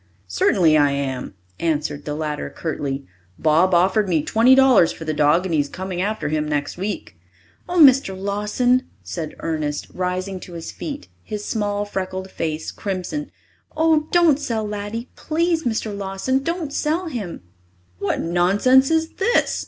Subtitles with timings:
[0.25, 3.05] "Certainly I am," answered the latter curtly.
[3.37, 7.15] "Bob offered me twenty dollars for the dog, and he's coming after him next week."
[7.69, 8.19] "Oh, Mr.
[8.19, 13.29] Lawson," said Ernest, rising to his feet, his small, freckled face crimson.
[13.77, 15.09] "Oh, don't sell Laddie!
[15.15, 15.95] Please, Mr.
[15.95, 17.43] Lawson, don't sell him!"
[17.99, 19.59] "What nonsense is this?"